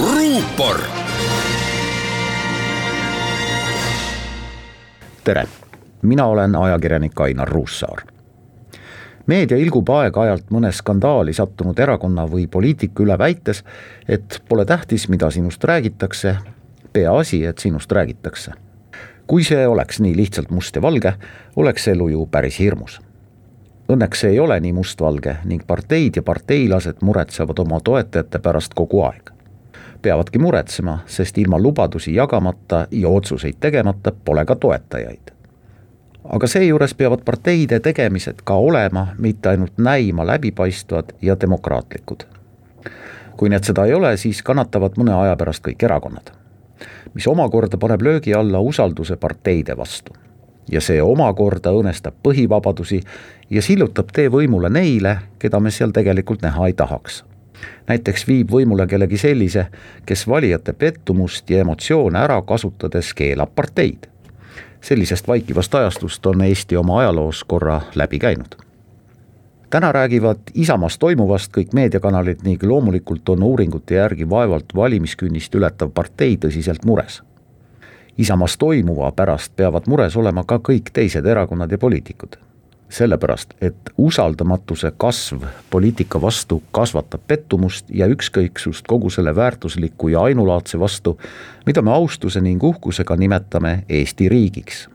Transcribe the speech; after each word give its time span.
ruupor. 0.00 0.80
tere, 5.24 5.44
mina 6.02 6.26
olen 6.26 6.56
ajakirjanik 6.56 7.20
Ainar 7.20 7.48
Ruussaar. 7.48 8.02
meedia 9.26 9.56
ilgub 9.56 9.88
aeg-ajalt 9.88 10.50
mõne 10.50 10.72
skandaali 10.72 11.32
sattunud 11.32 11.78
erakonna 11.78 12.26
või 12.26 12.46
poliitiku 12.46 13.02
üle 13.02 13.18
väites, 13.18 13.64
et 14.08 14.42
pole 14.48 14.64
tähtis, 14.64 15.08
mida 15.08 15.30
sinust 15.30 15.64
räägitakse, 15.64 16.36
peaasi, 16.92 17.44
et 17.44 17.58
sinust 17.58 17.92
räägitakse. 17.92 18.52
kui 19.26 19.44
see 19.44 19.66
oleks 19.68 20.00
nii 20.00 20.16
lihtsalt 20.16 20.50
must 20.50 20.76
ja 20.76 20.82
valge, 20.82 21.14
oleks 21.56 21.88
elu 21.88 22.08
ju 22.08 22.26
päris 22.26 22.58
hirmus 22.58 23.00
Õnneks 23.84 24.24
ei 24.24 24.38
ole 24.40 24.56
nii 24.60 24.72
mustvalge 24.72 25.36
ning 25.44 25.66
parteid 25.66 26.16
ja 26.16 26.22
parteilased 26.22 27.02
muretsevad 27.04 27.58
oma 27.58 27.80
toetajate 27.84 28.38
pärast 28.38 28.74
kogu 28.74 29.02
aeg. 29.04 29.33
Peavadki 30.04 30.38
muretsema, 30.38 30.98
sest 31.06 31.38
ilma 31.38 31.58
lubadusi 31.58 32.14
jagamata 32.14 32.86
ja 32.90 33.08
otsuseid 33.08 33.56
tegemata 33.60 34.12
pole 34.24 34.44
ka 34.44 34.56
toetajaid. 34.56 35.32
aga 36.24 36.46
seejuures 36.46 36.94
peavad 36.94 37.20
parteide 37.24 37.80
tegemised 37.80 38.44
ka 38.44 38.54
olema, 38.54 39.06
mitte 39.18 39.48
ainult 39.48 39.78
näima 39.78 40.26
läbipaistvad 40.26 41.12
ja 41.22 41.36
demokraatlikud. 41.40 42.24
kui 43.36 43.48
need 43.48 43.64
seda 43.64 43.84
ei 43.84 43.94
ole, 43.94 44.16
siis 44.16 44.42
kannatavad 44.42 44.96
mõne 44.96 45.12
aja 45.12 45.36
pärast 45.36 45.64
kõik 45.66 45.82
erakonnad, 45.84 46.30
mis 47.14 47.26
omakorda 47.26 47.76
paneb 47.76 48.02
löögi 48.02 48.34
alla 48.34 48.60
usalduse 48.60 49.16
parteide 49.16 49.76
vastu 49.76 50.12
ja 50.70 50.80
see 50.80 51.02
omakorda 51.02 51.72
õõnestab 51.74 52.16
põhivabadusi 52.22 53.00
ja 53.50 53.62
sillutab 53.62 54.12
tee 54.12 54.30
võimule 54.32 54.70
neile, 54.72 55.18
keda 55.38 55.60
me 55.60 55.70
seal 55.70 55.92
tegelikult 55.92 56.42
näha 56.42 56.66
ei 56.66 56.72
tahaks. 56.72 57.24
Näiteks 57.86 58.26
viib 58.28 58.50
võimule 58.50 58.86
kellegi 58.86 59.18
sellise, 59.18 59.66
kes 60.06 60.28
valijate 60.28 60.72
pettumust 60.72 61.50
ja 61.50 61.60
emotsioone 61.60 62.18
ära 62.18 62.42
kasutades 62.42 63.14
keelab 63.14 63.54
parteid. 63.54 64.06
sellisest 64.80 65.28
vaikivast 65.28 65.74
ajastust 65.74 66.26
on 66.26 66.42
Eesti 66.42 66.76
oma 66.76 67.00
ajaloos 67.00 67.44
korra 67.44 67.80
läbi 67.94 68.18
käinud 68.18 68.56
täna 69.70 69.92
räägivad 69.92 70.38
Isamaas 70.54 70.98
toimuvast 70.98 71.52
kõik 71.56 71.72
meediakanalid 71.74 72.42
ning 72.44 72.62
loomulikult 72.62 73.28
on 73.28 73.42
uuringute 73.42 73.94
järgi 73.94 74.30
vaevalt 74.30 74.74
valimiskünnist 74.74 75.54
ületav 75.54 75.90
partei 75.90 76.36
tõsiselt 76.36 76.84
mures 76.84 77.22
Isamaas 78.18 78.58
toimuva 78.58 79.12
pärast 79.12 79.56
peavad 79.56 79.88
mures 79.90 80.16
olema 80.16 80.44
ka 80.46 80.60
kõik 80.62 80.92
teised 80.94 81.26
erakonnad 81.26 81.72
ja 81.72 81.78
poliitikud. 81.78 82.36
Sellepärast, 82.88 83.54
et 83.60 83.76
usaldamatuse 83.98 84.92
kasv 84.96 85.42
poliitika 85.70 86.20
vastu 86.20 86.62
kasvatab 86.70 87.20
pettumust 87.26 87.90
ja 87.90 88.06
ükskõiksust 88.06 88.86
kogu 88.88 89.10
selle 89.10 89.34
väärtusliku 89.36 90.08
ja 90.08 90.22
ainulaadse 90.22 90.78
vastu, 90.80 91.18
mida 91.66 91.82
me 91.82 91.90
austuse 91.90 92.40
ning 92.40 92.62
uhkusega 92.62 93.16
nimetame 93.16 93.84
Eesti 93.88 94.28
riigiks. 94.28 94.88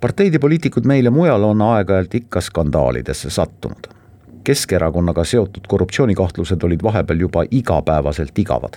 parteid 0.00 0.34
ja 0.34 0.40
poliitikud 0.40 0.84
meil 0.84 1.04
ja 1.04 1.10
mujal 1.10 1.44
on 1.44 1.62
aeg-ajalt 1.62 2.14
ikka 2.14 2.40
skandaalidesse 2.40 3.30
sattunud. 3.30 3.86
Keskerakonnaga 4.44 5.24
seotud 5.24 5.64
korruptsioonikahtlused 5.68 6.62
olid 6.62 6.82
vahepeal 6.82 7.20
juba 7.20 7.44
igapäevaselt 7.50 8.38
igavad 8.38 8.76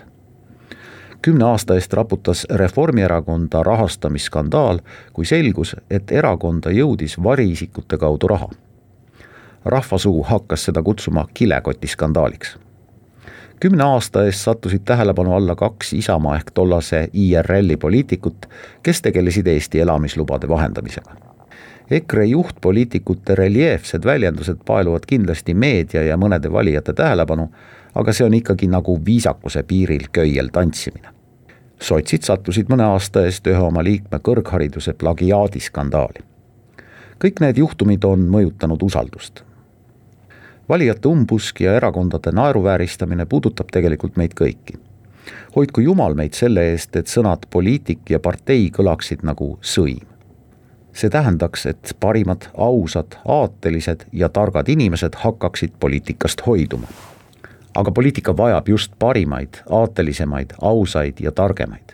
kümne 1.27 1.45
aasta 1.45 1.75
eest 1.75 1.93
raputas 1.93 2.45
Reformierakonda 2.49 3.63
rahastamisskandaal, 3.63 4.79
kui 5.13 5.25
selgus, 5.25 5.73
et 5.91 6.11
erakonda 6.11 6.71
jõudis 6.71 7.17
variisikute 7.23 7.97
kaudu 7.97 8.27
raha. 8.31 8.47
rahvasuu 9.65 10.23
hakkas 10.23 10.65
seda 10.65 10.83
kutsuma 10.83 11.25
kilekotiskandaaliks. 11.33 12.57
kümne 13.59 13.83
aasta 13.83 14.23
eest 14.25 14.39
sattusid 14.39 14.81
tähelepanu 14.85 15.33
alla 15.35 15.55
kaks 15.55 15.93
Isamaa 15.93 16.35
ehk 16.35 16.51
tollase 16.53 17.09
IRL-i 17.13 17.77
poliitikut, 17.77 18.45
kes 18.83 19.01
tegelesid 19.01 19.47
Eesti 19.47 19.79
elamislubade 19.79 20.47
vahendamisega 20.47 21.11
EKRE 21.91 22.25
juhtpoliitikute 22.25 23.35
reljeefsed 23.35 24.05
väljendused 24.05 24.57
paeluvad 24.65 25.03
kindlasti 25.07 25.53
meedia 25.53 26.03
ja 26.03 26.17
mõnede 26.17 26.51
valijate 26.51 26.93
tähelepanu, 26.93 27.51
aga 27.95 28.13
see 28.13 28.25
on 28.25 28.33
ikkagi 28.33 28.67
nagu 28.67 28.99
viisakuse 29.05 29.63
piiril 29.63 30.07
köiel 30.11 30.49
tantsimine. 30.53 31.16
Sotsid 31.79 32.25
sattusid 32.25 32.71
mõne 32.71 32.85
aasta 32.93 33.25
eest 33.25 33.47
ühe 33.47 33.59
oma 33.61 33.83
liikme 33.83 34.19
kõrghariduse 34.19 34.93
plagiaadiskandaali. 34.93 36.23
kõik 37.23 37.39
need 37.41 37.57
juhtumid 37.57 38.03
on 38.05 38.27
mõjutanud 38.29 38.83
usaldust. 38.83 39.43
valijate 40.69 41.07
umbusk 41.07 41.61
ja 41.61 41.75
erakondade 41.75 42.31
naeruvääristamine 42.31 43.25
puudutab 43.25 43.67
tegelikult 43.71 44.17
meid 44.17 44.33
kõiki. 44.33 44.77
hoidku 45.55 45.81
jumal 45.81 46.13
meid 46.13 46.33
selle 46.33 46.71
eest, 46.71 46.95
et 46.95 47.07
sõnad 47.07 47.45
poliitik 47.49 48.09
ja 48.09 48.19
partei 48.19 48.71
kõlaksid 48.71 49.23
nagu 49.23 49.59
sõim 49.61 50.05
see 50.93 51.09
tähendaks, 51.09 51.65
et 51.65 51.93
parimad, 51.99 52.49
ausad, 52.57 53.19
aatelised 53.25 54.07
ja 54.13 54.29
targad 54.29 54.69
inimesed 54.69 55.13
hakkaksid 55.15 55.71
poliitikast 55.79 56.41
hoiduma 56.45 56.87
aga 57.77 57.91
poliitika 57.91 58.37
vajab 58.37 58.69
just 58.69 58.91
parimaid, 58.99 59.49
aatelisemaid, 59.69 60.53
ausaid 60.61 61.13
ja 61.19 61.31
targemaid. 61.31 61.93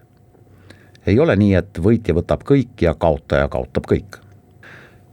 ei 1.06 1.20
ole 1.20 1.36
nii, 1.36 1.54
et 1.60 1.80
võitja 1.84 2.16
võtab 2.16 2.46
kõik 2.48 2.82
ja 2.82 2.94
kaotaja 2.96 3.48
kaotab 3.52 3.90
kõik. 3.92 4.20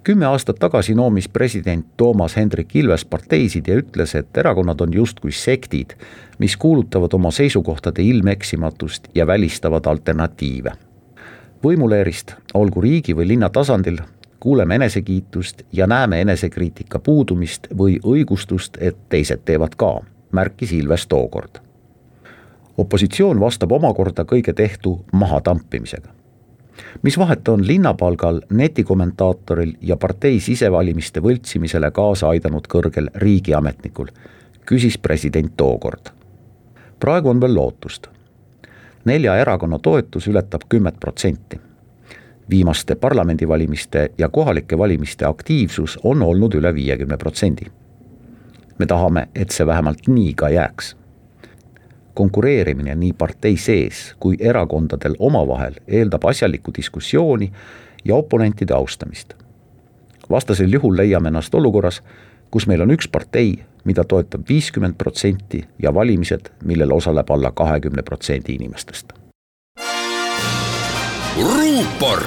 kümme 0.03 0.27
aastat 0.27 0.59
tagasi 0.59 0.95
noomis 0.95 1.29
president 1.29 1.87
Toomas 1.97 2.37
Hendrik 2.37 2.77
Ilves 2.77 3.05
parteisid 3.05 3.69
ja 3.69 3.81
ütles, 3.83 4.15
et 4.15 4.37
erakonnad 4.37 4.81
on 4.81 4.95
justkui 4.95 5.33
sektid, 5.33 5.97
mis 6.39 6.57
kuulutavad 6.57 7.13
oma 7.13 7.31
seisukohtade 7.31 8.03
ilmeksimatust 8.03 9.09
ja 9.15 9.27
välistavad 9.27 9.87
alternatiive. 9.87 10.73
võimuleerist, 11.65 12.35
olgu 12.55 12.81
riigi 12.81 13.17
või 13.17 13.29
linna 13.29 13.49
tasandil, 13.49 13.99
kuuleme 14.41 14.75
enesekiitust 14.75 15.63
ja 15.73 15.87
näeme 15.87 16.21
enesekriitika 16.21 16.99
puudumist 16.99 17.67
või 17.79 17.99
õigustust, 18.05 18.79
et 18.81 18.97
teised 19.09 19.43
teevad 19.45 19.75
ka 19.75 20.01
märkis 20.33 20.73
Ilves 20.73 21.07
tookord. 21.07 21.61
opositsioon 22.79 23.41
vastab 23.41 23.73
omakorda 23.73 24.25
kõige 24.25 24.53
tehtu 24.53 25.05
mahatampimisega. 25.13 26.09
mis 27.03 27.19
vahet 27.19 27.49
on 27.49 27.67
linnapalgal 27.67 28.41
netikommentaatoril 28.51 29.73
ja 29.81 29.97
partei 29.97 30.41
sisevalimiste 30.41 31.21
võltsimisele 31.21 31.91
kaasa 31.91 32.29
aidanud 32.29 32.67
kõrgel 32.69 33.09
riigiametnikul, 33.15 34.07
küsis 34.67 34.99
president 34.99 35.57
tookord. 35.57 36.11
praegu 37.01 37.29
on 37.29 37.41
veel 37.41 37.55
lootust. 37.55 38.07
nelja 39.05 39.37
erakonna 39.37 39.79
toetus 39.79 40.29
ületab 40.29 40.61
kümmet 40.69 41.01
protsenti 41.01 41.61
viimaste 42.51 42.95
parlamendivalimiste 42.95 44.11
ja 44.19 44.29
kohalike 44.29 44.79
valimiste 44.79 45.25
aktiivsus 45.25 45.99
on 46.05 46.23
olnud 46.23 46.55
üle 46.55 46.75
viiekümne 46.75 47.17
protsendi 47.17 47.67
me 48.81 48.87
tahame, 48.87 49.29
et 49.35 49.53
see 49.53 49.67
vähemalt 49.67 50.09
nii 50.09 50.35
ka 50.35 50.49
jääks. 50.49 50.97
konkureerimine 52.15 52.95
nii 52.95 53.13
partei 53.13 53.57
sees 53.57 54.15
kui 54.21 54.37
erakondadel 54.41 55.15
omavahel 55.19 55.75
eeldab 55.89 56.25
asjalikku 56.25 56.73
diskussiooni 56.77 57.53
ja 58.05 58.15
oponentide 58.15 58.75
austamist. 58.75 59.35
vastasel 60.31 60.73
juhul 60.73 60.97
leiame 60.97 61.29
ennast 61.29 61.55
olukorras, 61.55 62.03
kus 62.51 62.67
meil 62.67 62.81
on 62.81 62.91
üks 62.91 63.09
partei, 63.13 63.65
mida 63.85 64.05
toetab 64.05 64.49
viiskümmend 64.49 64.95
protsenti 64.99 65.65
ja 65.79 65.95
valimised, 65.95 66.51
millel 66.65 66.93
osaleb 66.93 67.31
alla 67.31 67.51
kahekümne 67.51 68.03
protsendi 68.03 68.55
inimestest. 68.55 69.13
ruupor 71.37 72.25